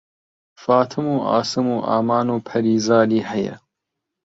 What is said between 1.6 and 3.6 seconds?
و ئامان و پەریزادی هەیە